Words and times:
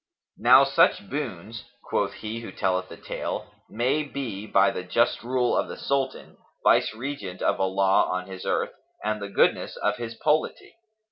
"[FN#279] 0.39 0.43
"Now 0.43 0.63
such 0.63 1.09
boons 1.11 1.65
(quoth 1.83 2.13
he 2.13 2.39
who 2.39 2.51
telleth 2.51 2.89
the 2.89 2.97
tale) 2.97 3.53
may 3.69 4.01
be 4.01 4.47
by 4.47 4.71
the 4.71 4.81
just 4.83 5.21
rule 5.21 5.55
of 5.55 5.67
the 5.67 5.77
Sultan, 5.77 6.37
Vice 6.63 6.95
regent 6.95 7.43
of 7.43 7.59
Allah 7.61 8.07
on 8.09 8.25
His 8.25 8.43
earth, 8.43 8.73
and 9.03 9.21
the 9.21 9.29
goodness 9.29 9.75
of 9.77 9.97
his 9.97 10.15
polity. 10.15 10.73